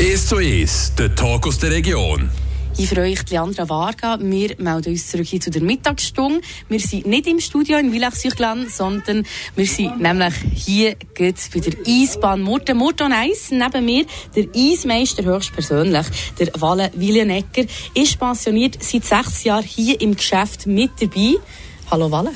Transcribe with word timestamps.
1 0.00 0.28
zu 0.28 0.36
1, 0.36 0.94
der 0.96 1.14
Talk 1.14 1.46
aus 1.46 1.58
der 1.58 1.72
Region. 1.72 2.30
Ich 2.78 2.88
freue 2.88 3.10
mich, 3.10 3.28
Leandra 3.28 3.68
Varga. 3.68 4.18
Wir 4.18 4.54
melden 4.56 4.92
uns 4.92 5.08
zurück 5.08 5.26
hier 5.26 5.42
zu 5.42 5.50
der 5.50 5.60
Mittagsstunde. 5.60 6.40
Wir 6.70 6.80
sind 6.80 7.06
nicht 7.06 7.26
im 7.26 7.38
Studio 7.38 7.76
in 7.76 7.92
Villach-Süchland, 7.92 8.70
sondern 8.70 9.26
wir 9.56 9.66
sind 9.66 10.00
nämlich 10.00 10.32
hier 10.54 10.96
bei 11.18 11.34
der 11.60 11.74
Eisbahn 11.86 12.40
Murten. 12.40 12.78
Murten 12.78 13.12
Eis, 13.12 13.50
neben 13.50 13.84
mir 13.84 14.06
der 14.34 14.46
Eismeister 14.56 15.22
höchstpersönlich, 15.22 16.06
der 16.38 16.48
Walle 16.62 16.90
Willenegger, 16.94 17.66
ist 17.92 18.18
pensioniert 18.18 18.82
seit 18.82 19.04
sechs 19.04 19.44
Jahren 19.44 19.64
hier 19.64 20.00
im 20.00 20.16
Geschäft 20.16 20.66
mit 20.66 20.92
dabei. 20.98 21.34
Hallo 21.90 22.10
Walle. 22.10 22.32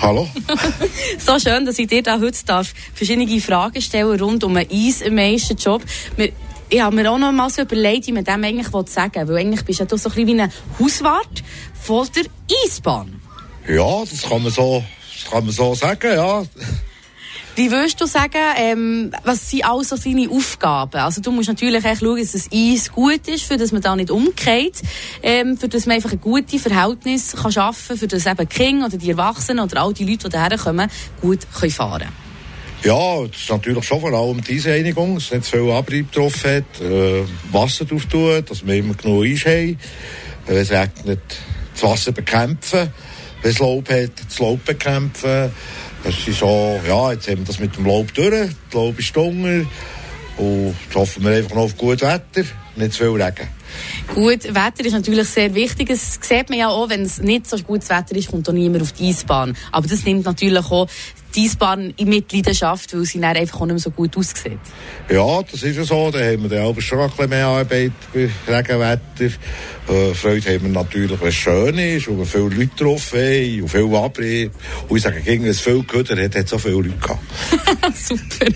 Hallo. 0.00 0.28
so 1.18 1.38
schön, 1.38 1.66
dass 1.66 1.78
ich 1.78 1.88
dir 1.88 2.02
da 2.02 2.20
heute 2.20 2.44
darf 2.44 2.72
verschiedene 2.94 3.40
Fragen 3.40 3.80
stellen 3.80 4.20
rund 4.20 4.44
um 4.44 4.56
einen 4.56 4.70
Eismeisterjob. 4.70 5.82
Wir 6.16 6.32
ich 6.74 6.82
habe 6.82 6.96
mir 6.96 7.08
auch 7.08 7.18
noch 7.18 7.30
mal 7.30 7.48
so 7.50 7.62
überlegt, 7.62 8.08
wie 8.08 8.12
man 8.12 8.24
dem 8.24 8.42
eigentlich 8.42 8.66
sagen 8.88 9.14
will. 9.14 9.34
Weil 9.34 9.42
eigentlich 9.42 9.64
bist 9.64 9.78
du 9.78 9.84
ja 9.84 9.88
so 9.96 10.08
ein 10.08 10.14
bisschen 10.14 10.26
wie 10.26 10.40
ein 10.40 10.52
Hauswart 10.80 11.44
von 11.80 12.08
der 12.16 12.24
Eisbahn. 12.64 13.20
Ja, 13.68 14.00
das 14.00 14.22
kann 14.22 14.42
man 14.42 14.50
so, 14.50 14.82
das 15.14 15.30
kann 15.30 15.44
man 15.44 15.54
so 15.54 15.74
sagen, 15.74 16.12
ja. 16.12 16.42
Wie 17.54 17.70
würdest 17.70 18.00
du 18.00 18.06
sagen, 18.06 18.40
ähm, 18.56 19.12
was 19.22 19.48
sind 19.48 19.64
also 19.64 19.96
deine 19.96 20.28
Aufgaben? 20.28 20.96
Also 20.96 21.20
du 21.20 21.30
musst 21.30 21.46
natürlich 21.46 21.84
echt 21.84 22.00
schauen, 22.00 22.18
dass 22.18 22.32
das 22.32 22.48
Eis 22.52 22.90
gut 22.90 23.28
ist, 23.28 23.44
für 23.44 23.56
dass 23.56 23.70
man 23.70 23.80
da 23.80 23.94
nicht 23.94 24.10
umgeht, 24.10 24.82
ähm, 25.22 25.56
für 25.56 25.68
dass 25.68 25.86
man 25.86 25.94
einfach 25.94 26.10
ein 26.10 26.20
gutes 26.20 26.60
Verhältnis 26.60 27.36
kann 27.36 27.52
schaffen 27.52 27.86
kann, 27.86 27.98
für 27.98 28.08
dass 28.08 28.26
eben 28.26 28.36
die 28.36 28.46
Kinder 28.46 28.86
oder 28.86 28.96
die 28.96 29.10
Erwachsenen 29.10 29.62
oder 29.64 29.80
all 29.80 29.94
die 29.94 30.04
Leute, 30.04 30.28
die 30.28 30.36
hierher 30.36 30.58
kommen, 30.58 30.90
gut 31.20 31.46
können 31.52 31.70
fahren 31.70 32.00
können. 32.00 32.23
Ja, 32.84 33.26
das 33.26 33.40
ist 33.40 33.48
natürlich 33.48 33.82
schon 33.82 33.98
vor 33.98 34.12
allem 34.12 34.42
die 34.42 34.56
Eisreinigung, 34.56 35.14
dass 35.14 35.30
nicht 35.30 35.46
zu 35.46 35.52
viel 35.52 35.70
Abrieb 35.70 36.12
drauf 36.12 36.44
hat, 36.44 36.82
äh, 36.82 37.22
Wasser 37.50 37.86
drauf 37.86 38.04
tun, 38.04 38.44
dass 38.46 38.66
wir 38.66 38.74
immer 38.74 38.92
genug 38.92 39.24
Eis 39.24 39.46
haben, 39.46 39.78
wenn 40.44 40.56
es 40.58 40.70
regnet, 40.70 41.20
das 41.72 41.82
Wasser 41.82 42.12
bekämpfen, 42.12 42.92
wenn 43.40 43.50
es 43.50 43.58
Laub 43.58 43.88
hat, 43.88 44.10
das 44.28 44.38
Laub 44.38 44.62
bekämpfen. 44.66 45.50
Es 46.04 46.28
ist 46.28 46.40
so, 46.40 46.78
ja, 46.86 47.12
jetzt 47.12 47.26
haben 47.26 47.38
wir 47.38 47.46
das 47.46 47.58
mit 47.58 47.74
dem 47.74 47.86
Laub 47.86 48.12
durch, 48.12 48.50
das 48.66 48.74
Laub 48.74 48.98
ist 48.98 49.16
dunkel 49.16 49.66
und 50.36 50.74
jetzt 50.84 50.94
hoffen 50.94 51.24
wir 51.24 51.30
einfach 51.30 51.54
noch 51.54 51.62
auf 51.62 51.78
gutes 51.78 52.06
Wetter, 52.06 52.46
nicht 52.76 52.92
zu 52.92 52.98
viel 52.98 53.22
Regen. 53.22 53.48
Gut, 54.14 54.44
Wetter 54.44 54.84
ist 54.84 54.92
natürlich 54.92 55.28
sehr 55.28 55.54
wichtig. 55.54 55.88
Das 55.88 56.18
sieht 56.20 56.48
man 56.50 56.58
ja 56.58 56.68
auch, 56.68 56.88
wenn 56.88 57.02
es 57.02 57.20
nicht 57.20 57.48
so 57.48 57.56
gutes 57.58 57.88
Wetter 57.88 58.14
ist, 58.16 58.30
kommt 58.30 58.48
auch 58.48 58.52
niemand 58.52 58.82
auf 58.82 58.92
die 58.92 59.08
Eisbahn. 59.08 59.56
Aber 59.72 59.86
das 59.86 60.04
nimmt 60.04 60.24
natürlich 60.24 60.64
auch 60.64 60.88
die 61.34 61.46
Eisbahn 61.46 61.92
in 61.96 62.08
Mitleidenschaft, 62.08 62.94
weil 62.94 63.04
sie 63.04 63.20
dann 63.20 63.36
einfach 63.36 63.60
auch 63.60 63.66
nicht 63.66 63.74
mehr 63.74 63.80
so 63.80 63.90
gut 63.90 64.16
aussieht. 64.16 64.58
Ja, 65.10 65.42
das 65.42 65.62
ist 65.62 65.76
ja 65.76 65.84
so. 65.84 66.10
Da 66.10 66.20
haben 66.20 66.42
wir 66.42 66.48
dann 66.48 66.66
aber 66.66 66.80
schon 66.80 67.00
ein 67.00 67.10
bisschen 67.10 67.30
mehr 67.30 67.46
Arbeit 67.46 67.92
bei 68.12 68.30
Regenwetter. 68.46 69.24
Äh, 69.88 70.14
Freude 70.14 70.54
haben 70.54 70.62
wir 70.62 70.70
natürlich, 70.70 71.20
wenn 71.20 71.28
es 71.28 71.34
schön 71.34 71.78
ist 71.78 72.08
und 72.08 72.18
wir 72.18 72.26
viele 72.26 72.48
Leute 72.48 72.76
drauf 72.76 73.12
haben 73.12 73.62
und 73.62 73.68
viel 73.68 73.96
Abrieb. 73.96 74.52
Und 74.88 74.96
ich 74.96 75.02
sage, 75.02 75.20
gegen 75.20 75.46
es 75.46 75.60
viel 75.60 75.82
Köder 75.82 76.22
hat, 76.22 76.36
hat 76.36 76.48
so 76.48 76.58
viele 76.58 76.74
Leute 76.74 76.90
gehabt. 76.90 77.22
Super. 77.96 78.52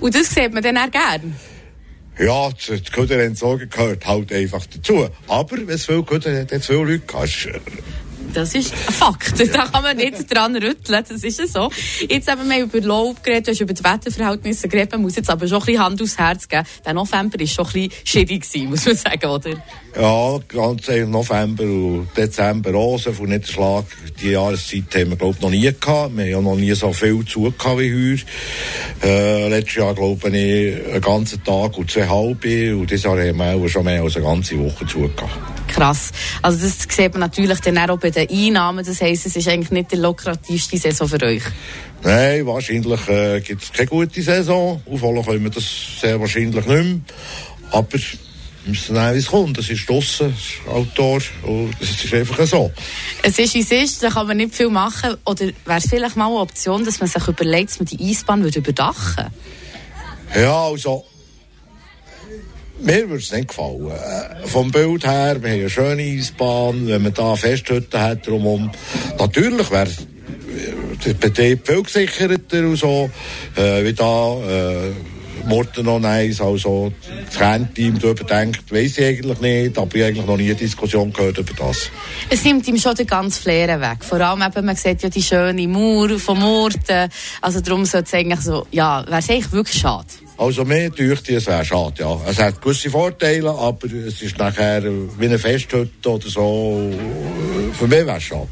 Und 0.00 0.14
das 0.14 0.34
sieht 0.34 0.52
man 0.52 0.62
dann 0.62 0.78
auch 0.78 0.90
gerne? 0.90 1.32
Ja, 2.18 2.50
die 2.50 2.90
Köderentsorgung 2.90 3.68
gehört 3.70 4.06
halt 4.06 4.32
einfach 4.32 4.64
dazu. 4.66 5.08
Aber 5.28 5.56
wenn 5.56 5.68
es 5.68 5.86
viel 5.86 6.02
Köder 6.02 6.32
hat, 6.32 6.52
hat 6.52 6.60
es 6.60 6.66
viele 6.66 6.84
Leute 6.84 7.00
gehabt. 7.00 7.48
Das 8.34 8.54
ist 8.54 8.72
ein 8.72 8.92
Fakt. 8.92 9.34
Da 9.52 9.66
kann 9.66 9.82
man 9.82 9.96
nicht 9.96 10.34
dran 10.34 10.54
rütteln. 10.56 11.04
Das 11.08 11.22
ist 11.22 11.52
so. 11.52 11.70
Jetzt 12.08 12.30
haben 12.30 12.48
wir 12.48 12.62
über 12.62 12.80
Lob 12.80 13.22
geredet, 13.22 13.48
du 13.48 13.50
hast 13.52 13.60
über 13.60 13.74
die 13.74 13.84
Wetterverhältnisse 13.84 14.68
geredet. 14.68 14.92
Man 14.92 15.02
muss 15.02 15.16
jetzt 15.16 15.28
aber 15.28 15.46
schon 15.46 15.58
ein 15.58 15.66
bisschen 15.66 15.84
Hand 15.84 16.02
aufs 16.02 16.18
Herz 16.18 16.48
geben. 16.48 16.64
Der 16.84 16.94
November 16.94 17.38
war 17.38 17.46
schon 17.46 17.66
ein 17.66 17.88
bisschen 17.88 18.26
gewesen, 18.26 18.70
muss 18.70 18.86
man 18.86 18.96
sagen, 18.96 19.26
oder? 19.26 19.50
Ja, 19.94 20.38
ganz 20.48 20.88
November 20.88 21.64
und 21.64 22.08
Dezember. 22.16 22.98
So 22.98 23.12
viel 23.12 23.26
Niederschlag. 23.26 23.84
Die 24.20 24.30
Jahreszeit 24.30 24.94
haben 24.94 25.10
wir, 25.10 25.16
glaube 25.16 25.34
ich, 25.36 25.42
noch 25.42 25.50
nie 25.50 25.62
gehabt. 25.62 26.16
Wir 26.16 26.24
haben 26.24 26.30
ja 26.30 26.40
noch 26.40 26.56
nie 26.56 26.72
so 26.72 26.92
viel 26.92 27.24
zu 27.26 27.52
wie 27.52 28.14
heute. 28.14 28.24
Äh, 29.02 29.48
letztes 29.48 29.74
Jahr, 29.74 29.94
glaube 29.94 30.28
ich, 30.28 30.34
einen 30.34 31.00
ganzen 31.00 31.44
Tag 31.44 31.76
und 31.76 31.90
zwei 31.90 32.08
halbe. 32.08 32.76
Und 32.76 32.90
dieses 32.90 33.04
Jahr 33.04 33.18
haben 33.18 33.36
wir 33.36 33.54
auch 33.54 33.68
schon 33.68 33.84
mehr 33.84 34.02
als 34.02 34.16
eine 34.16 34.24
ganze 34.24 34.58
Woche 34.58 34.86
zu 34.86 35.08
Krass. 35.72 36.12
Also 36.42 36.58
das 36.58 36.86
sieht 36.88 37.12
man 37.12 37.20
natürlich 37.20 37.58
dann 37.60 37.78
auch 37.78 37.98
bei 37.98 38.10
den 38.10 38.28
Einnahmen. 38.28 38.84
Das 38.84 39.00
heisst, 39.00 39.26
es 39.26 39.36
ist 39.36 39.48
eigentlich 39.48 39.70
nicht 39.70 39.92
die 39.92 39.96
lukrativste 39.96 40.76
Saison 40.76 41.08
für 41.08 41.22
euch. 41.22 41.42
Nein, 42.02 42.46
wahrscheinlich 42.46 43.08
äh, 43.08 43.40
gibt 43.40 43.62
es 43.62 43.72
keine 43.72 43.86
gute 43.86 44.22
Saison. 44.22 44.82
Aufholen 44.90 45.24
können 45.24 45.44
wir 45.44 45.50
das 45.50 45.64
sehr 46.00 46.20
wahrscheinlich 46.20 46.54
nicht 46.54 46.68
mehr. 46.68 47.00
Aber 47.70 47.90
wir 47.92 48.00
müssen 48.66 48.94
sehen, 48.94 49.14
wie 49.14 49.18
es 49.18 49.26
kommt. 49.26 49.56
Das 49.56 49.70
ist 49.70 49.88
draussen, 49.88 50.34
und 50.66 51.74
es 51.80 52.04
ist 52.04 52.12
einfach 52.12 52.46
so. 52.46 52.70
Es 53.22 53.38
ist, 53.38 53.54
wie 53.54 53.60
es 53.60 53.70
ist, 53.70 54.02
da 54.02 54.10
kann 54.10 54.26
man 54.26 54.36
nicht 54.36 54.54
viel 54.54 54.68
machen. 54.68 55.16
Oder 55.24 55.46
wäre 55.64 55.78
es 55.78 55.88
vielleicht 55.88 56.16
mal 56.16 56.26
eine 56.26 56.36
Option, 56.36 56.84
dass 56.84 57.00
man 57.00 57.08
sich 57.08 57.26
überlegt, 57.26 57.70
dass 57.70 57.78
man 57.78 57.86
die 57.86 58.10
Eisbahn 58.10 58.42
würde 58.42 58.58
überdachen 58.58 59.28
Ja, 60.34 60.64
also 60.64 61.06
mir 62.80 63.08
würde 63.08 63.22
es 63.22 63.32
nicht 63.32 63.48
gefallen. 63.48 63.90
Äh, 63.90 64.46
vom 64.46 64.70
Bild 64.70 65.06
her, 65.06 65.42
wir 65.42 65.50
haben 65.50 65.60
eine 65.60 65.70
schöne 65.70 66.02
Eisbahn, 66.02 66.86
wenn 66.88 67.02
man 67.02 67.14
da 67.14 67.36
Festhütten 67.36 68.00
hat 68.00 68.26
drumherum. 68.26 68.70
Natürlich 69.18 69.70
wäre 69.70 69.90
der 71.04 71.14
Betrieb 71.14 71.66
viel 71.66 71.82
gesicherter 71.82 72.60
und 72.60 72.76
so, 72.76 73.10
äh, 73.56 73.84
wie 73.84 73.92
da, 73.92 74.36
äh, 74.48 74.92
Morten 75.46 75.84
noch 75.84 76.02
eins, 76.02 76.40
also 76.40 76.92
das 77.26 77.36
Kernteam 77.36 77.98
darüber 77.98 78.24
denkt, 78.24 78.70
weiss 78.70 78.98
ich 78.98 79.04
eigentlich 79.04 79.40
nicht, 79.40 79.78
aber 79.78 79.94
ich 79.96 80.04
eigentlich 80.04 80.26
noch 80.26 80.36
nie 80.36 80.46
eine 80.46 80.54
Diskussion 80.54 81.12
gehört 81.12 81.38
über 81.38 81.52
das. 81.54 81.90
Es 82.30 82.44
nimmt 82.44 82.66
ihm 82.68 82.78
schon 82.78 82.94
den 82.94 83.06
ganzen 83.06 83.42
Flair 83.42 83.80
weg. 83.80 84.04
Vor 84.04 84.20
allem 84.20 84.42
eben, 84.42 84.64
man 84.64 84.76
sieht 84.76 85.02
ja 85.02 85.08
die 85.08 85.22
schöne 85.22 85.66
Mauer 85.66 86.18
von 86.18 86.38
Morten, 86.38 87.08
also 87.40 87.60
darum 87.60 87.84
sollte 87.84 88.06
es 88.06 88.14
eigentlich 88.14 88.40
so, 88.40 88.66
ja, 88.70 89.04
wäre 89.06 89.18
es 89.18 89.30
eigentlich 89.30 89.52
wirklich 89.52 89.80
schade. 89.80 90.06
Also 90.42 90.64
mir 90.64 90.90
dürfte 90.90 91.36
es 91.36 91.46
wäre 91.46 91.64
schade, 91.64 92.02
ja. 92.02 92.20
Es 92.26 92.36
hat 92.40 92.60
gewisse 92.60 92.90
Vorteile, 92.90 93.50
aber 93.50 93.86
es 93.86 94.20
ist 94.20 94.38
nachher 94.38 94.82
wie 94.82 95.26
eine 95.26 95.38
Festhütte 95.38 96.10
oder 96.10 96.28
so. 96.28 96.90
Für 97.78 97.86
mich 97.86 98.04
wäre 98.04 98.16
es 98.16 98.24
schade. 98.24 98.48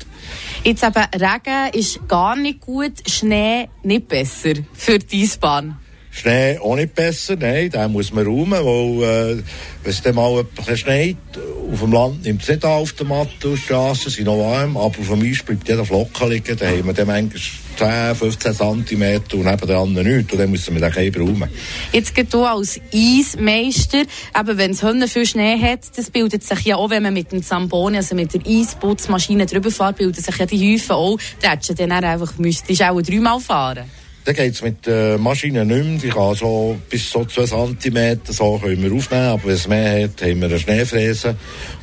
Jetzt 0.62 0.84
eben, 0.84 1.04
Regen 1.14 1.72
ist 1.72 2.06
gar 2.06 2.36
nicht 2.36 2.60
gut, 2.60 2.92
Schnee 3.08 3.68
nicht 3.82 4.06
besser 4.06 4.52
für 4.72 5.00
die 5.00 5.24
Eisbahn. 5.24 5.80
Schnee 6.12 6.58
auch 6.58 6.76
nicht 6.76 6.94
besser, 6.94 7.34
nein, 7.34 7.70
den 7.70 7.90
muss 7.90 8.12
man 8.12 8.24
räumen, 8.24 8.64
weil 8.64 9.38
äh, 9.38 9.42
wenn 9.82 9.92
es 9.92 10.02
dann 10.02 10.14
mal 10.14 10.44
ein 10.66 10.76
schneit, 10.76 11.16
auf 11.72 11.80
dem 11.80 11.92
Land 11.92 12.22
nimmt 12.22 12.42
es 12.42 12.48
nicht 12.50 12.64
auf 12.64 12.92
der 12.92 13.06
Matte 13.06 13.48
und 13.48 13.56
die 13.56 13.62
Straßen 13.62 14.12
sind 14.12 14.26
noch 14.26 14.38
warm, 14.38 14.76
aber 14.76 14.96
auf 14.96 15.08
dem 15.08 15.22
Eis 15.22 15.42
bleibt 15.42 15.68
jeder 15.68 15.84
Flocken 15.84 16.30
liegen, 16.30 16.56
dann 16.56 16.68
haben 16.68 16.86
wir 16.86 16.92
dann 16.92 17.06
manchmal 17.08 17.40
10, 17.80 18.14
15 18.14 18.54
cm 18.54 19.22
und 19.32 19.44
neben 19.44 19.70
anderen 19.70 20.06
nichts 20.06 20.32
und 20.32 20.38
dann 20.38 20.50
müssen 20.50 20.74
wir 20.74 20.82
den 20.82 20.92
Käfer 20.92 21.20
räumen. 21.20 21.48
Jetzt 21.92 22.14
geht 22.14 22.32
du 22.34 22.44
als 22.44 22.78
Eismeister, 22.92 24.02
eben 24.38 24.58
wenn 24.58 24.72
es 24.72 25.12
viel 25.12 25.24
Schnee 25.24 25.58
hat, 25.58 25.80
das 25.96 26.10
bildet 26.10 26.44
sich 26.44 26.60
ja 26.60 26.76
auch, 26.76 26.90
wenn 26.90 27.02
man 27.02 27.14
mit 27.14 27.32
dem 27.32 27.42
Zamboni, 27.42 27.96
also 27.96 28.14
mit 28.14 28.34
der 28.34 28.42
Eisputzmaschine 28.46 29.46
drüber 29.46 29.70
fährt, 29.70 29.96
bilden 29.96 30.22
sich 30.22 30.36
ja 30.36 30.44
die 30.44 30.74
Häufen 30.74 30.92
auch, 30.92 31.18
da 31.40 31.52
hättest 31.52 31.70
du 31.70 31.74
dann 31.74 31.92
einfach, 31.92 32.36
müsstest 32.36 32.82
auch 32.82 33.00
dreimal 33.00 33.40
fahren. 33.40 33.84
Dann 34.24 34.34
geht 34.34 34.52
es 34.52 34.62
mit 34.62 34.86
der 34.86 35.18
Maschine 35.18 35.64
nicht 35.64 35.84
mehr. 35.84 35.98
Die 35.98 36.08
kann 36.08 36.34
so 36.34 36.78
bis 36.90 37.10
so 37.10 37.24
2 37.24 37.74
cm 37.80 38.20
so 38.28 38.58
können 38.58 38.82
wir 38.82 38.92
aufnehmen. 38.92 39.28
Aber 39.28 39.44
wenn 39.44 39.54
es 39.54 39.66
mehr 39.66 40.04
hat, 40.04 40.22
haben 40.22 40.40
wir 40.40 40.48
eine 40.48 40.58
Schneefräse. 40.58 41.36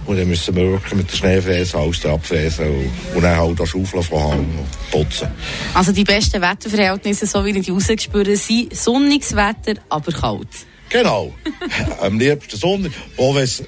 Und 0.06 0.18
dann 0.18 0.28
müssen 0.28 0.56
wir 0.56 0.72
wirklich 0.72 0.94
mit 0.94 1.12
der 1.12 1.18
Schneefräse 1.18 1.78
alles 1.78 2.06
abfräsen 2.06 2.66
und, 2.68 3.16
und 3.16 3.24
dann 3.24 3.38
halt 3.38 3.60
das 3.60 3.70
Schaufeln 3.70 4.04
von 4.04 4.24
Hang 4.24 4.40
und 4.40 4.92
putzen. 4.92 5.28
Also 5.74 5.92
die 5.92 6.04
besten 6.04 6.42
Wetterverhältnisse, 6.42 7.26
so 7.26 7.44
wie 7.44 7.50
ich 7.50 7.66
die 7.66 7.72
rausgespürt 7.72 8.38
sind 8.38 8.76
sonniges 8.76 9.36
Wetter, 9.36 9.82
aber 9.90 10.12
kalt. 10.12 10.48
Genau. 10.90 11.34
Am 12.02 12.20
liebsten 12.20 12.58
Sonne. 12.58 12.92
Auch 13.18 13.36
wenn 13.36 13.44
es 13.44 13.62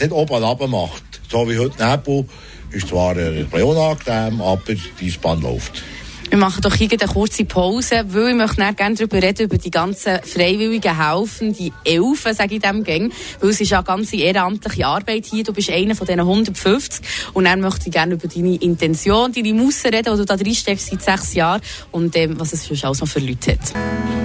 nicht 0.00 0.12
oben 0.12 0.42
und 0.44 0.70
macht. 0.70 1.02
So 1.30 1.48
wie 1.48 1.58
heute 1.58 1.84
Nebel. 1.84 2.26
Ist 2.70 2.88
zwar 2.88 3.16
ein 3.16 3.48
bisschen 3.50 3.64
unangenehm, 3.64 4.40
aber 4.40 4.62
die 5.00 5.10
Spann 5.10 5.40
läuft. 5.42 5.82
Wir 6.30 6.38
machen 6.38 6.60
doch 6.62 6.76
hier 6.76 6.88
eine 6.88 7.12
kurze 7.12 7.44
Pause, 7.44 8.04
weil 8.06 8.28
ich 8.28 8.34
möchte 8.36 8.74
gerne 8.74 8.94
darüber 8.94 9.20
reden, 9.20 9.46
über 9.46 9.58
die 9.58 9.70
ganzen 9.72 10.20
freiwilligen 10.22 10.96
Helfen, 10.96 11.52
die 11.52 11.72
Elfen, 11.84 12.34
sage 12.34 12.54
ich 12.54 12.62
dem 12.62 12.84
Gang, 12.84 13.12
weil 13.40 13.50
es 13.50 13.60
ist 13.60 13.70
ja 13.70 13.78
eine 13.78 13.84
ganz 13.84 14.12
ehrenamtliche 14.12 14.86
Arbeit 14.86 15.26
hier. 15.26 15.42
Du 15.42 15.52
bist 15.52 15.70
einer 15.70 15.96
von 15.96 16.06
diesen 16.06 16.20
150 16.20 17.04
und 17.32 17.46
dann 17.46 17.60
möchte 17.60 17.86
ich 17.86 17.92
gerne 17.92 18.14
über 18.14 18.28
deine 18.28 18.54
Intention, 18.54 19.32
deine 19.32 19.52
Musse 19.54 19.88
reden, 19.88 20.12
die 20.12 20.18
du 20.18 20.24
da 20.24 20.36
drin 20.36 20.54
steckst 20.54 20.90
seit 20.90 21.02
sechs 21.02 21.34
Jahren 21.34 21.62
und 21.90 22.14
ähm, 22.14 22.38
was 22.38 22.52
es 22.52 22.64
sonst 22.64 22.84
alles 22.84 23.00
noch 23.00 23.08
für 23.08 23.18
Leute 23.18 23.54
hat. 23.54 24.19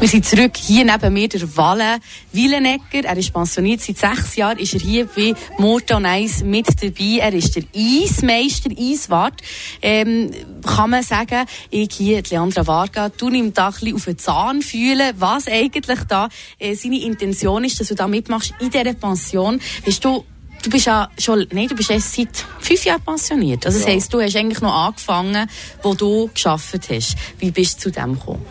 Wir 0.00 0.08
sind 0.08 0.24
zurück 0.24 0.56
hier 0.56 0.86
neben 0.86 1.12
mir, 1.12 1.28
der 1.28 1.56
Walle 1.58 1.98
Wielenegger. 2.32 3.04
Er 3.04 3.18
ist 3.18 3.34
pensioniert. 3.34 3.82
Seit 3.82 3.98
sechs 3.98 4.34
Jahren 4.34 4.56
ist 4.56 4.72
er 4.72 4.80
hier 4.80 5.04
bei 5.04 5.34
Morton 5.58 6.06
Eis 6.06 6.42
mit 6.42 6.68
dabei. 6.82 7.18
Er 7.18 7.34
ist 7.34 7.54
der 7.54 7.64
Eismeister, 7.76 8.70
Eiswart. 8.78 9.42
Ähm, 9.82 10.30
kann 10.64 10.88
man 10.88 11.02
sagen, 11.02 11.44
ich 11.68 11.92
hier, 11.92 12.22
Leandra 12.30 12.66
Varga, 12.66 13.10
du 13.10 13.28
ihm 13.28 13.52
da 13.52 13.66
ein 13.66 13.72
bisschen 13.74 13.94
auf 13.94 14.04
den 14.06 14.16
Zahn 14.16 14.62
fühlen, 14.62 15.12
was 15.18 15.46
eigentlich 15.48 16.00
da 16.08 16.30
äh, 16.58 16.74
seine 16.74 17.02
Intention 17.02 17.64
ist, 17.64 17.78
dass 17.78 17.88
du 17.88 17.94
da 17.94 18.08
mitmachst 18.08 18.54
in 18.58 18.70
dieser 18.70 18.94
Pension. 18.94 19.60
Hast 19.86 20.02
du 20.02 20.24
Du 20.62 20.68
bist 20.68 20.84
ja 20.84 21.10
schon, 21.16 21.46
nein, 21.52 21.68
du 21.68 21.74
bist 21.74 21.90
erst 21.90 22.14
seit 22.14 22.44
fünf 22.58 22.84
Jahren 22.84 23.00
pensioniert. 23.00 23.64
Also 23.64 23.78
das 23.78 23.88
ja. 23.88 23.94
heisst, 23.94 24.12
du 24.12 24.20
hast 24.20 24.36
eigentlich 24.36 24.60
noch 24.60 24.74
angefangen, 24.74 25.48
wo 25.82 25.94
du 25.94 26.28
geschafft 26.34 26.90
hast. 26.90 27.16
Wie 27.38 27.50
bist 27.50 27.78
du 27.78 27.84
zu 27.84 27.90
dem 27.90 28.18
gekommen? 28.18 28.44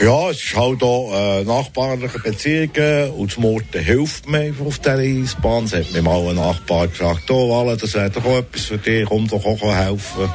Ja, 0.00 0.30
es 0.30 0.36
ist 0.44 0.56
halt 0.56 0.80
auch 0.84 1.12
äh, 1.12 1.42
nachbarliche 1.42 2.20
Beziehungen 2.20 3.10
und 3.16 3.32
das 3.32 3.38
Morden 3.38 3.82
hilft 3.82 4.28
mir 4.28 4.54
auf 4.64 4.78
dieser 4.78 4.98
Eisbahn. 4.98 5.64
Es 5.64 5.74
hat 5.74 5.90
mir 5.92 6.02
mal 6.02 6.20
ein 6.28 6.36
Nachbar 6.36 6.86
gesagt, 6.86 7.28
oh, 7.32 7.50
Walle, 7.50 7.76
das 7.76 7.94
wäre 7.94 8.08
doch 8.08 8.24
auch 8.24 8.38
etwas 8.38 8.66
für 8.66 8.78
dich, 8.78 9.06
komm 9.06 9.26
doch 9.26 9.44
auch 9.44 9.60
helfen. 9.60 10.30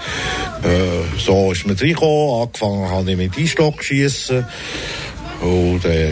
Äh, 0.63 1.17
so 1.17 1.53
ist 1.53 1.65
mir 1.65 1.79
reingekommen, 1.79 2.41
angefangen 2.41 2.89
habe 2.89 3.11
ich 3.11 3.17
mit 3.17 3.37
Einstock 3.37 3.81
schiessen. 3.81 4.45
Und 5.39 5.85
äh, 5.85 6.11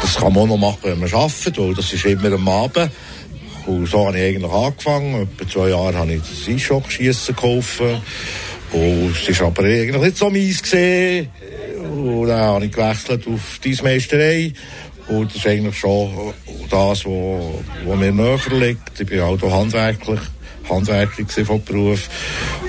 das 0.00 0.14
kann 0.14 0.32
man 0.32 0.44
auch 0.44 0.46
noch 0.46 0.58
machen, 0.58 0.78
wenn 0.84 1.00
man 1.00 1.12
arbeitet, 1.12 1.58
weil 1.58 1.74
das 1.74 1.92
ist 1.92 2.04
immer 2.04 2.32
am 2.32 2.48
Abend. 2.48 2.88
Und 3.66 3.86
so 3.86 4.06
habe 4.06 4.16
ich 4.16 4.36
eigentlich 4.36 4.52
angefangen. 4.52 5.22
Etwa 5.22 5.50
zwei 5.50 5.68
Jahre 5.70 5.98
habe 5.98 6.14
ich 6.14 6.20
das 6.20 6.48
Einschockschiessen 6.48 7.34
gekauft. 7.34 7.80
Und 8.72 9.10
es 9.10 9.28
ist 9.28 9.42
aber 9.42 9.64
eigentlich 9.64 10.02
nicht 10.02 10.16
so 10.16 10.30
mies 10.30 10.62
gesehen. 10.62 11.28
Und 12.02 12.28
dann 12.28 12.40
habe 12.40 12.66
ich 12.66 12.72
gewechselt 12.72 13.26
auf 13.28 13.60
die 13.62 13.78
Meisterei. 13.82 14.52
Und 15.08 15.30
das 15.30 15.36
ist 15.36 15.46
eigentlich 15.46 15.78
schon 15.78 16.34
das, 16.68 17.04
was 17.04 17.98
mir 17.98 18.12
näher 18.12 18.38
liegt. 18.50 19.00
Ich 19.00 19.06
bin 19.06 19.20
auch 19.20 19.40
handwerklich. 19.40 20.20
Handwerker 20.68 21.44
von 21.44 21.62
Beruf. 21.64 22.08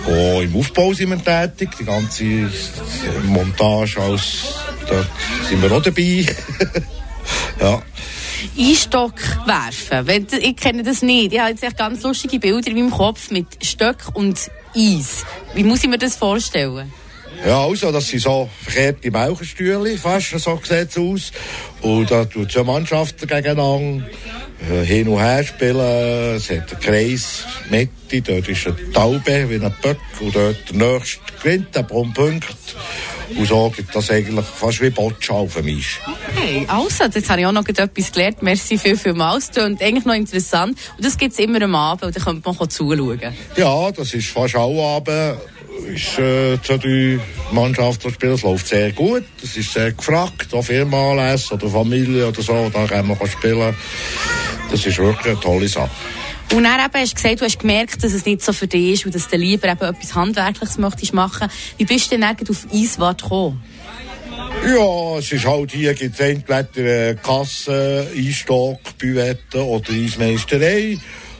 Auch 0.05 0.41
im 0.41 0.55
Aufbau 0.55 0.93
sind 0.93 1.09
wir 1.09 1.23
tätig. 1.23 1.69
Die 1.79 1.85
ganze 1.85 2.23
Montage, 3.23 3.99
als, 3.99 4.55
da 4.87 5.05
sind 5.47 5.61
wir 5.61 5.71
auch 5.71 5.81
dabei. 5.81 6.25
ja. 7.59 7.81
Einstock 8.57 9.15
werfen. 9.45 10.27
Ich 10.41 10.55
kenne 10.57 10.83
das 10.83 11.01
nicht. 11.01 11.33
Ich 11.33 11.39
habe 11.39 11.51
jetzt 11.51 11.77
ganz 11.77 12.03
lustige 12.03 12.39
Bilder 12.39 12.69
in 12.69 12.75
meinem 12.75 12.91
Kopf 12.91 13.31
mit 13.31 13.47
Stöck 13.63 14.09
und 14.13 14.51
Eis. 14.75 15.23
Wie 15.55 15.63
muss 15.63 15.83
ich 15.83 15.89
mir 15.89 15.97
das 15.97 16.15
vorstellen? 16.15 16.91
Ja, 17.45 17.65
also, 17.65 17.91
das 17.91 18.07
sind 18.07 18.21
so 18.21 18.49
verkehrte 18.61 19.11
Melkenstühle, 19.11 19.97
fast 19.97 20.39
so 20.39 20.59
sieht 20.63 20.89
es 20.89 20.97
aus. 20.97 21.31
Und 21.81 22.09
da 22.09 22.23
tut 22.23 22.47
es 22.47 22.55
ja 22.55 22.63
Mannschaften 22.63 23.27
gegeneinander 23.27 24.05
äh, 24.71 24.85
hin 24.85 25.09
und 25.09 25.19
her 25.19 25.43
spielen. 25.43 26.35
Es 26.35 26.49
hat 26.49 26.71
einen 26.71 26.79
Kreis, 26.79 27.43
Mitte, 27.69 28.21
dort 28.21 28.47
ist 28.47 28.65
eine 28.65 28.91
Taube 28.93 29.49
wie 29.49 29.55
ein 29.55 29.75
Böck 29.81 29.97
und 30.21 30.33
dort 30.33 30.69
der 30.69 30.75
nächste 30.75 31.19
gewinnt, 31.41 31.75
der 31.75 31.83
Punkt. 31.83 32.17
Und 33.35 33.47
so 33.47 33.73
gibt 33.75 33.93
das 33.93 34.11
eigentlich 34.11 34.45
fast 34.45 34.81
wie 34.81 34.89
Boccia 34.89 35.45
für 35.47 35.63
mich. 35.63 35.99
Okay, 36.35 36.65
also, 36.67 37.03
jetzt 37.05 37.29
habe 37.29 37.41
ich 37.41 37.47
auch 37.47 37.51
noch 37.51 37.67
etwas 37.67 38.11
gelernt. 38.11 38.41
Merci 38.41 38.77
viel, 38.77 38.95
vielmals. 38.95 39.49
Ist 39.49 39.59
eigentlich 39.59 40.05
noch 40.05 40.13
interessant. 40.13 40.77
Und 40.95 41.05
das 41.05 41.17
gibt 41.17 41.33
es 41.33 41.39
immer 41.39 41.61
am 41.61 41.75
Abend, 41.75 42.03
und 42.03 42.15
da 42.15 42.21
könnte 42.21 42.41
man 42.45 42.69
zuschauen. 42.69 43.33
Ja, 43.57 43.91
das 43.91 44.13
ist 44.13 44.27
fast 44.27 44.55
auch 44.55 44.95
Abend. 44.95 45.39
Ist 45.87 46.17
äh, 46.19 46.61
zu 46.61 46.77
die 46.77 47.19
Mannschaft, 47.51 48.03
die 48.03 48.11
spielt, 48.11 48.33
es 48.33 48.41
läuft 48.43 48.67
sehr 48.67 48.91
gut. 48.91 49.23
Es 49.43 49.57
ist 49.57 49.73
sehr 49.73 49.91
gefragt, 49.91 50.53
auch 50.53 50.63
Firmenanlässe 50.63 51.55
oder 51.55 51.67
Familie 51.67 52.27
oder 52.27 52.41
so, 52.41 52.69
da 52.73 52.85
kann 52.85 53.07
man 53.07 53.17
spielen. 53.27 53.75
Das 54.71 54.85
ist 54.85 54.97
wirklich 54.97 55.33
eine 55.33 55.39
tolle 55.39 55.67
Sache. 55.67 55.91
Und 56.53 56.63
dann 56.63 56.79
eben 56.79 56.93
hast 56.93 57.11
du 57.11 57.15
gesagt, 57.15 57.41
du 57.41 57.45
hast 57.45 57.59
gemerkt, 57.59 58.03
dass 58.03 58.13
es 58.13 58.25
nicht 58.25 58.43
so 58.43 58.53
für 58.53 58.67
dich 58.67 58.93
ist 58.93 59.05
und 59.05 59.15
dass 59.15 59.27
du 59.27 59.37
lieber 59.37 59.67
eben 59.69 59.81
etwas 59.81 60.13
Handwerkliches 60.13 60.77
möchtest 60.77 61.13
machen. 61.13 61.49
Wie 61.77 61.85
bist 61.85 62.11
du 62.11 62.17
denn 62.17 62.23
auf 62.23 62.67
Eiswart 62.71 63.23
gekommen? 63.23 63.63
Ja, 64.65 65.17
es 65.17 65.31
ist 65.31 65.45
halt 65.45 65.71
hier 65.71 65.93
gibt 65.93 66.13
es 66.13 66.19
entweder 66.19 67.15
Kasse, 67.15 68.07
Einstock, 68.15 68.79
Büvette 68.97 69.65
oder 69.65 69.91
Eismeisterei. 69.91 70.97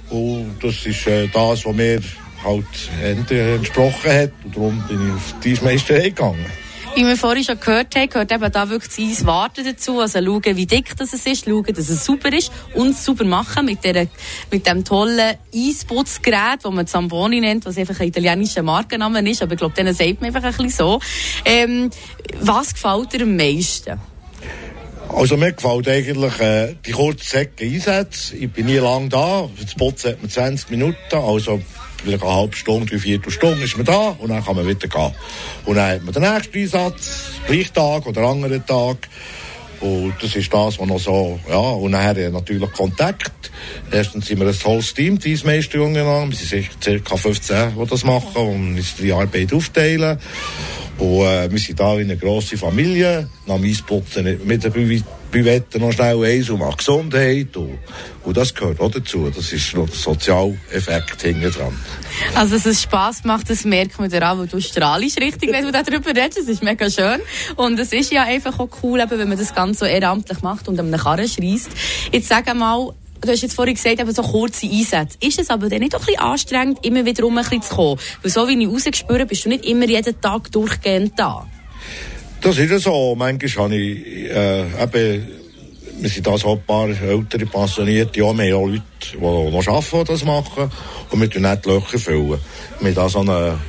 Und 0.09 0.57
das 0.61 0.85
ist 0.85 1.07
äh, 1.07 1.27
das, 1.27 1.65
was 1.65 1.75
mir 1.75 2.01
halt 2.43 2.65
entsprochen 3.01 4.11
hat. 4.11 4.31
Und 4.43 4.55
darum 4.55 4.83
bin 4.87 5.07
ich 5.07 5.13
auf 5.13 5.35
die 5.43 5.51
Eismeisterei 5.51 6.09
gegangen. 6.09 6.45
Wie 6.95 7.03
wir 7.03 7.17
vorhin 7.17 7.43
schon 7.43 7.59
gehört 7.59 7.95
haben, 7.95 8.07
gehört 8.07 8.31
eben 8.31 8.51
da 8.51 8.69
wirklich 8.69 8.93
das 8.95 8.99
Eis 8.99 9.25
warten 9.25 9.65
dazu. 9.65 9.99
Also 9.99 10.23
schauen, 10.23 10.55
wie 10.55 10.67
dick 10.67 10.95
das 10.95 11.11
ist, 11.11 11.45
schauen, 11.45 11.63
dass 11.63 11.89
es 11.89 12.05
super 12.05 12.31
ist 12.31 12.51
und 12.75 12.91
es 12.91 13.03
super 13.03 13.23
machen 13.23 13.65
mit, 13.65 13.83
der, 13.83 14.07
mit 14.51 14.67
dem 14.67 14.85
tollen 14.85 15.35
Eisputzgerät, 15.55 16.59
das 16.63 16.71
man 16.71 16.85
Zamboni 16.85 17.39
nennt, 17.39 17.65
was 17.65 17.79
einfach 17.79 17.99
ein 17.99 18.09
italienischer 18.09 18.61
Markenname 18.61 19.27
ist. 19.27 19.41
Aber 19.41 19.53
ich 19.53 19.57
glaube, 19.57 19.73
denen 19.73 19.95
sagt 19.95 20.21
man 20.21 20.27
einfach 20.35 20.43
ein 20.43 20.51
bisschen 20.51 20.69
so. 20.69 20.99
Ähm, 21.45 21.89
was 22.41 22.75
gefällt 22.75 23.13
dir 23.13 23.23
am 23.23 23.35
meisten? 23.35 23.99
Also 25.09 25.35
mir 25.35 25.53
gefällt 25.53 25.87
eigentlich 25.87 26.39
äh, 26.39 26.75
die 26.85 26.91
kurzen 26.91 27.25
Säcke 27.25 27.65
Einsätze. 27.65 28.35
Ich 28.35 28.51
bin 28.51 28.67
nie 28.67 28.77
lang 28.77 29.09
da. 29.09 29.49
Das 29.59 29.73
Putzen 29.73 30.11
hat 30.11 30.21
man 30.21 30.29
20 30.29 30.69
Minuten. 30.69 30.95
Also 31.11 31.59
vielleicht 32.03 32.23
eine 32.23 32.33
halbe 32.33 32.55
Stunde, 32.55 32.85
drei 32.85 32.99
Viertelstunde 32.99 33.63
ist 33.63 33.77
man 33.77 33.85
da 33.85 34.15
und 34.19 34.29
dann 34.29 34.43
kann 34.43 34.55
man 34.55 34.67
wieder 34.67 34.87
gehen. 34.87 35.11
Und 35.65 35.75
dann 35.75 35.91
hat 35.91 36.03
man 36.03 36.13
den 36.13 36.23
nächsten 36.23 36.57
Einsatz, 36.57 37.23
gleich 37.47 37.71
Tag 37.71 38.05
oder 38.05 38.21
anderen 38.21 38.65
Tag. 38.65 39.09
Und 39.79 40.13
das 40.21 40.33
ist 40.35 40.53
das, 40.53 40.79
was 40.79 40.87
noch 40.87 40.99
so, 40.99 41.39
ja, 41.49 41.57
und 41.57 41.91
nachher 41.91 42.29
natürlich 42.29 42.71
Kontakt. 42.71 43.51
Erstens 43.91 44.27
sind 44.27 44.39
wir 44.39 44.47
ein 44.47 44.57
tolles 44.57 44.93
Team, 44.93 45.19
die 45.19 45.37
meisten 45.43 45.75
Jungen 45.75 46.05
an. 46.05 46.29
Wir 46.29 46.37
sind 46.37 46.69
ca. 47.03 47.17
15, 47.17 47.73
die 47.77 47.85
das 47.89 48.03
machen 48.05 48.35
und 48.35 48.77
uns 48.77 48.95
die 48.95 49.11
Arbeit 49.11 49.53
aufteilen. 49.53 50.17
Und 50.99 51.25
äh, 51.25 51.51
wir 51.51 51.59
sind 51.59 51.79
da 51.81 51.97
wie 51.97 52.01
eine 52.01 52.15
grosse 52.15 52.55
Familie. 52.55 53.27
Nach 53.45 53.61
Eisputzen 53.61 54.39
mit 54.45 54.63
der 54.63 54.71
Büvette 55.33 55.79
noch 55.79 55.91
schnell 55.91 56.23
eins 56.23 56.49
um 56.51 56.61
Gesundheit. 56.77 57.57
Und, 57.57 57.79
und 58.23 58.37
das 58.37 58.53
gehört 58.53 58.79
auch 58.79 58.91
dazu. 58.91 59.29
Das 59.35 59.51
ist 59.51 59.75
noch 59.75 59.87
der 59.87 59.95
Sozialeffekt 59.95 61.21
hinten 61.23 61.51
dran. 61.51 61.77
Also, 62.35 62.53
dass 62.53 62.67
es 62.67 62.83
Spass 62.83 63.23
macht, 63.23 63.49
das 63.49 63.65
merkt 63.65 63.99
man 63.99 64.09
daran, 64.09 64.39
weil 64.39 64.47
du 64.47 64.61
strahlst 64.61 65.19
richtig, 65.19 65.51
wenn 65.51 65.65
du 65.65 65.71
darüber 65.71 66.11
redest. 66.11 66.37
Das 66.37 66.47
ist 66.47 66.61
mega 66.61 66.89
schön. 66.89 67.19
Und 67.55 67.79
es 67.79 67.91
ist 67.91 68.13
ja 68.13 68.23
einfach 68.23 68.59
auch 68.59 68.69
cool, 68.83 69.01
eben, 69.01 69.17
wenn 69.17 69.27
man 69.27 69.37
das 69.37 69.55
Ganze 69.55 69.79
so 69.79 69.85
ehrenamtlich 69.85 70.41
macht 70.43 70.67
und 70.67 70.79
einem 70.79 70.95
Karren 70.95 71.27
schreist. 71.27 71.71
Jetzt 72.11 72.29
sag 72.29 72.53
mal, 72.55 72.93
du 73.19 73.31
hast 73.31 73.41
jetzt 73.41 73.55
vorhin 73.55 73.73
gesagt, 73.73 73.99
eben 73.99 74.13
so 74.13 74.21
kurze 74.21 74.67
Einsätze. 74.67 75.17
Ist 75.19 75.39
es 75.39 75.49
aber 75.49 75.67
dann 75.67 75.79
nicht 75.79 75.95
auch 75.95 76.01
ein 76.01 76.05
bisschen 76.05 76.21
anstrengend, 76.21 76.85
immer 76.85 77.05
wieder 77.05 77.25
um 77.25 77.35
ein 77.37 77.43
bisschen 77.43 77.63
zu 77.63 77.75
kommen? 77.75 77.99
Weil 78.21 78.31
so 78.31 78.47
wie 78.47 78.61
ich 78.61 78.69
rausgespürt 78.69 79.27
bist 79.27 79.45
du 79.45 79.49
nicht 79.49 79.65
immer 79.65 79.87
jeden 79.87 80.21
Tag 80.21 80.51
durchgehend 80.51 81.13
da. 81.17 81.47
Das 82.43 82.57
ist 82.57 82.71
ja 82.71 82.77
so. 82.77 83.15
Manchmal 83.15 83.65
habe 83.65 83.75
ich 83.77 84.29
äh, 84.29 84.83
eben, 84.83 85.27
wir 86.01 86.09
sind 86.09 86.27
da 86.27 86.37
so 86.37 86.51
ein 86.51 86.61
paar 86.63 86.89
ältere 86.89 87.45
Pensionierte, 87.45 88.19
ja, 88.19 88.25
auch 88.25 88.33
Leute, 88.35 88.81
die 89.13 89.17
noch 89.17 89.65
arbeiten, 89.65 89.99
die 89.99 90.11
das 90.11 90.25
machen. 90.25 90.69
Und 91.09 91.21
wir 91.21 91.29
tun 91.29 91.43
nicht 91.43 91.63
die 91.63 91.69
Löcher 91.69 91.97
füllen. 91.97 92.41
Wir 92.81 92.89
haben 92.89 92.95
da 92.95 93.07
so 93.07 93.19
einen 93.19 93.59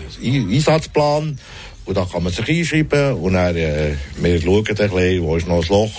Einsatzplan. 0.53 1.39
Und 1.85 1.97
da 1.97 2.05
kann 2.05 2.25
man 2.25 2.33
sich 2.33 2.49
einschreiben 2.49 3.13
und 3.13 3.35
dann, 3.35 3.55
äh, 3.55 3.95
wir 4.17 4.41
schauen 4.41 4.65
dann 4.65 4.91
ein 4.91 4.91
bisschen, 4.91 5.23
wo 5.23 5.37
ist 5.37 5.47
noch 5.47 5.63
ein 5.63 5.69
Loch. 5.69 5.93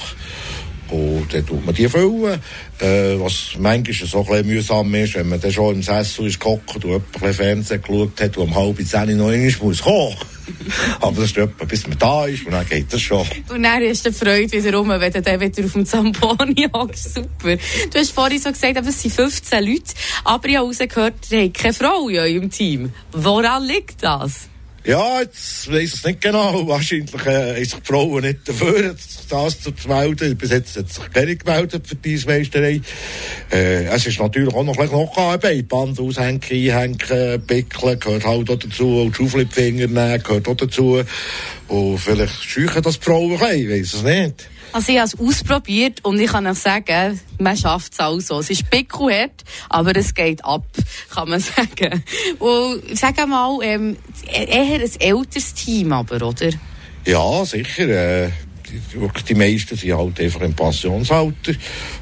Und 0.90 1.34
dann 1.34 1.46
tut 1.46 1.66
man 1.66 1.74
die 1.74 1.90
füllen. 1.90 2.40
Äh, 2.80 3.20
was 3.20 3.56
manchmal 3.58 4.08
so 4.08 4.20
ein 4.20 4.26
bisschen 4.26 4.48
mühsam 4.48 4.96
ist, 4.96 5.16
wenn 5.16 5.30
man 5.30 5.40
dann 5.42 5.52
schon 5.52 5.76
im 5.76 5.84
Sessel 5.84 6.28
ist 6.28 6.40
gehockt 6.40 6.86
und 6.86 7.12
bisschen 7.12 7.34
Fernsehen 7.34 7.82
geschaut 7.82 8.22
hat 8.22 8.38
und 8.38 8.44
um 8.44 8.56
halb 8.56 8.78
zehn 8.86 9.18
noch 9.18 9.30
einmal 9.30 9.54
muss 9.62 9.82
kommen. 9.82 10.16
Aber 11.02 11.22
das 11.22 11.32
ist 11.32 11.38
etwa, 11.38 11.66
bis 11.66 11.88
man 11.88 11.98
da 11.98 12.26
ist 12.26 12.46
und 12.46 12.52
dann 12.52 12.68
geht 12.68 12.92
das 12.94 13.02
schon. 13.02 13.26
Und 13.50 13.64
dann 13.64 13.82
ist 13.82 14.06
die 14.06 14.12
Freude 14.12 14.52
wieder 14.52 14.78
rum, 14.78 14.90
wenn 14.90 15.12
du 15.12 15.22
dann 15.22 15.40
wieder 15.40 15.66
auf 15.66 15.74
dem 15.74 15.86
Zamboni 15.86 16.68
hockst. 16.74 17.16
Super. 17.16 17.58
Du 17.92 18.00
hast 18.00 18.12
vorhin 18.12 18.40
so 18.40 18.52
gesagt, 18.52 18.78
es 18.86 19.02
sind 19.02 19.14
15 19.14 19.64
Leute, 19.64 19.84
aber 20.24 20.48
ich 20.48 20.58
habe 20.58 20.68
rausgehört, 20.68 21.16
ihr 21.32 21.44
habt 21.44 21.54
keine 21.56 21.74
Frau 21.74 22.10
in 22.10 22.20
eurem 22.20 22.52
Team. 22.52 22.92
Woran 23.12 23.64
liegt 23.64 24.04
das? 24.04 24.50
Ja, 24.86 25.22
jetzt 25.22 25.68
weiss 25.72 25.82
ich 25.82 25.94
es 25.96 26.06
nicht 26.06 26.22
genau. 26.22 26.68
Wahrscheinlich 26.68 27.12
äh, 27.26 27.60
ist 27.60 27.72
sich 27.72 27.80
die 27.80 27.88
Frauen 27.88 28.22
nicht 28.22 28.48
dafür, 28.48 28.96
das 29.30 29.60
zu 29.60 29.74
melden. 29.88 30.38
Bis 30.38 30.52
jetzt 30.52 30.78
hat 30.78 30.90
sich 30.94 31.12
keine 31.12 31.36
gemeldet 31.36 31.88
für 31.88 31.96
diese 31.96 32.28
Meisterei. 32.28 32.82
Äh, 33.52 33.86
es 33.86 34.06
ist 34.06 34.20
natürlich 34.20 34.54
auch 34.54 34.64
noch 34.64 34.78
ein 34.78 34.88
bisschen 34.88 35.10
Arbeit. 35.18 35.68
Band 35.68 36.00
aushängen, 36.00 36.40
einhängen, 36.44 37.00
pickeln, 37.48 38.00
gehört 38.00 38.26
halt 38.26 38.48
auch 38.48 38.58
dazu. 38.58 39.02
Und 39.02 39.16
Schaufel 39.16 39.48
nehmen, 39.56 40.22
gehört 40.22 40.48
auch 40.48 40.56
dazu. 40.56 41.02
Und 41.68 41.98
vielleicht 41.98 42.44
scheuchen 42.44 42.84
das 42.84 42.98
die 42.98 43.06
Frauen 43.06 43.42
ein 43.42 43.56
ich 43.56 43.68
weiss 43.68 43.94
es 43.96 44.04
nicht. 44.04 44.50
Also 44.76 44.92
ich 44.92 45.00
habe 45.00 45.08
es 45.08 45.18
ausprobiert 45.18 46.04
und 46.04 46.20
ich 46.20 46.30
kann 46.30 46.46
euch 46.46 46.58
sagen, 46.58 47.18
man 47.40 47.56
schafft 47.56 47.94
es 47.94 48.00
auch 48.02 48.20
so. 48.20 48.40
Es 48.40 48.50
ist 48.50 48.70
pickelhart, 48.70 49.46
aber 49.70 49.96
es 49.96 50.14
geht 50.14 50.44
ab, 50.44 50.66
kann 51.10 51.30
man 51.30 51.40
sagen. 51.56 52.04
Und 52.40 52.82
sag 52.94 53.26
mal, 53.26 53.58
ähm, 53.64 53.96
eher 54.28 54.82
ein 54.82 54.82
älteres 55.00 55.54
Team 55.54 55.94
aber, 55.94 56.22
oder? 56.28 56.50
Ja, 57.06 57.46
sicher. 57.46 57.88
Äh, 57.88 58.32
die, 58.70 59.00
wirklich 59.00 59.24
die 59.24 59.36
meisten 59.36 59.78
sind 59.78 59.96
halt 59.96 60.20
einfach 60.20 60.42
im 60.42 60.54
Pensionsalter. 60.54 61.54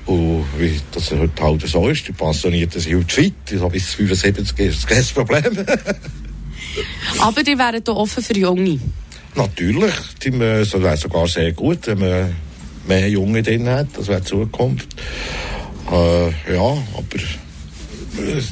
Und 0.07 0.43
wie 0.57 0.81
das 0.93 1.11
heute 1.11 1.43
halt 1.43 1.67
so 1.67 1.87
ist, 1.89 2.07
die 2.07 2.11
Pensionierten 2.11 2.81
sind 2.81 2.95
heute 2.95 3.13
fit, 3.13 3.35
so 3.51 3.69
bis 3.69 3.93
75 3.93 4.57
ist 4.57 4.83
das 4.83 4.87
kein 4.87 5.05
Problem. 5.27 5.63
Aber 7.19 7.43
die 7.43 7.55
wären 7.55 7.83
hier 7.85 7.95
offen 7.95 8.23
für 8.23 8.35
Junge. 8.35 8.79
Natürlich, 9.35 9.93
die 10.23 10.31
das 10.31 10.73
wäre 10.73 10.97
sogar 10.97 11.27
sehr 11.27 11.51
gut, 11.51 11.85
wenn 11.85 11.99
man 11.99 12.35
mehr 12.87 13.09
Junge 13.09 13.43
drin 13.43 13.67
hat, 13.67 13.87
das 13.97 14.07
wäre 14.07 14.21
die 14.21 14.27
Zukunft. 14.27 14.89
Äh, 15.91 16.53
ja, 16.53 16.77
aber 16.95 17.19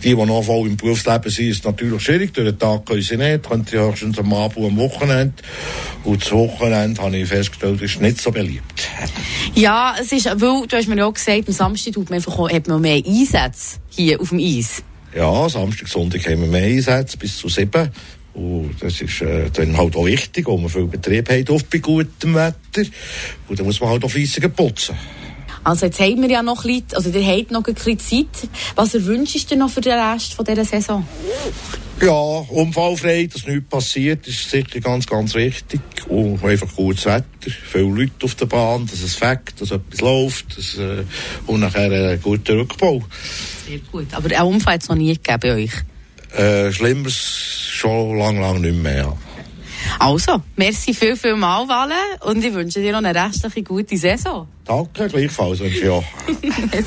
die, 0.04 0.16
die 0.16 0.16
noch 0.16 0.44
voll 0.44 0.68
im 0.68 0.78
Berufsleben 0.78 1.32
sind, 1.32 1.50
ist 1.50 1.66
natürlich 1.66 2.02
schwierig. 2.02 2.34
Durch 2.34 2.50
den 2.50 2.60
Tag 2.60 2.86
können 2.86 3.02
sie 3.02 3.18
nicht, 3.18 3.48
können 3.48 3.66
sie 3.70 3.78
höchstens 3.78 4.18
am 4.18 4.34
Abend 4.34 4.66
am 4.66 4.78
Wochenende. 4.78 5.34
Und 6.04 6.24
das 6.24 6.32
Wochenende, 6.32 7.02
habe 7.02 7.18
ich 7.18 7.28
festgestellt, 7.28 7.82
ist 7.82 8.02
nicht 8.02 8.20
so 8.20 8.32
beliebt. 8.32 8.90
Ja, 9.54 9.96
es 10.00 10.12
ist, 10.12 10.26
weil, 10.26 10.68
du 10.68 10.76
hast 10.76 10.88
mir 10.88 10.98
ja 10.98 11.06
auch 11.06 11.14
gesagt, 11.14 11.48
am 11.48 11.54
Samstag 11.54 11.94
tut 11.94 12.10
man 12.10 12.18
einfach 12.18 12.52
hat 12.52 12.68
man 12.68 12.82
mehr 12.82 13.02
Einsätze 13.06 13.78
hier 13.90 14.20
auf 14.20 14.30
dem 14.30 14.40
Eis. 14.40 14.84
Ja, 15.16 15.48
Samstag, 15.50 15.88
Sonntag 15.88 16.26
haben 16.26 16.42
wir 16.42 16.48
mehr 16.48 16.66
Einsätze, 16.66 17.18
bis 17.18 17.38
zu 17.38 17.50
sieben. 17.50 17.90
Und 18.34 18.76
das 18.80 19.02
ist 19.02 19.22
äh, 19.22 19.50
dann 19.52 19.78
halt 19.78 19.96
auch 19.96 20.06
wichtig, 20.06 20.48
weil 20.48 20.58
man 20.58 20.70
viel 20.70 20.86
Betrieb 20.86 21.30
hat, 21.30 21.50
oft 21.50 21.70
bei 21.70 21.80
gutem 21.80 22.36
Wetter. 22.36 22.90
Und 23.48 23.60
dann 23.60 23.66
muss 23.66 23.80
man 23.82 23.90
halt 23.90 24.04
auch 24.04 24.12
fleissiger 24.12 24.50
putzen. 24.50 24.96
Also 25.64 25.86
jetzt 25.86 26.00
haben 26.00 26.22
wir 26.22 26.30
ja 26.30 26.42
noch 26.42 26.66
ein 26.66 26.82
bisschen, 26.82 26.96
also 26.96 27.10
ihr 27.12 27.26
habt 27.26 27.52
noch 27.52 27.66
ein 27.66 27.74
bisschen 27.74 28.00
Zeit. 28.00 28.50
Was 28.76 28.94
wünschst 28.94 29.52
du 29.52 29.56
noch 29.56 29.70
für 29.70 29.82
den 29.82 30.00
Rest 30.00 30.34
von 30.34 30.46
dieser 30.46 30.66
Saison? 30.66 31.06
Ja, 32.02 32.10
unfallfrei, 32.10 33.30
dass 33.32 33.46
nichts 33.46 33.70
passiert, 33.70 34.28
ist 34.28 34.50
sicher 34.50 34.80
ganz, 34.80 35.06
ganz 35.06 35.36
wichtig. 35.36 35.82
Und 36.08 36.44
einfach 36.44 36.76
gutes 36.76 37.06
Wetter, 37.06 37.52
viele 37.72 37.84
Leute 37.84 38.24
auf 38.24 38.34
der 38.34 38.48
Bahn, 38.48 38.88
dass 38.88 39.04
es 39.04 39.14
fängt, 39.14 39.62
dass 39.62 39.70
etwas 39.70 40.02
läuft 40.02 40.58
dass, 40.58 40.80
äh, 40.80 41.04
und 41.46 41.60
nachher 41.60 41.92
ein 41.92 42.20
guter 42.20 42.56
Rückbau. 42.56 43.04
Sehr 43.68 43.78
gut. 43.92 44.08
Aber 44.14 44.36
einen 44.36 44.56
Unfall 44.56 44.76
hat 44.76 44.82
es 44.82 44.90
noch 44.90 44.96
nie 44.96 45.14
gegeben 45.14 45.40
bei 45.42 45.54
euch? 45.54 45.74
Äh, 46.36 46.72
Schlimmeres 46.72 47.71
schon 47.82 48.18
lang, 48.18 48.40
lang 48.40 48.62
nicht 48.62 48.76
mehr. 48.76 49.18
Also, 49.98 50.42
merci 50.56 50.94
viel, 50.94 51.16
viel 51.16 51.36
mal, 51.36 51.68
Walle, 51.68 51.96
und 52.22 52.44
ich 52.46 52.54
wünsche 52.54 52.80
dir 52.80 52.92
noch 52.92 53.00
eine 53.04 53.16
restliche 53.16 53.64
gute 53.64 53.98
Saison. 53.98 54.48
Danke, 54.64 55.08
gleichfalls 55.08 55.62
auch. 55.62 56.04